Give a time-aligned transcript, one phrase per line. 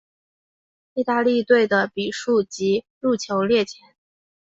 [0.95, 3.93] 意大利队的比数及入球列前。